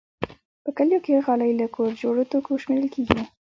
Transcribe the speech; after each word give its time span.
په 0.63 0.69
کلیو 0.77 1.03
کې 1.05 1.23
غالۍ 1.25 1.51
له 1.59 1.67
کور 1.75 1.91
جوړو 2.01 2.23
توکو 2.31 2.61
شمېرل 2.63 2.87
کېږي. 2.95 3.21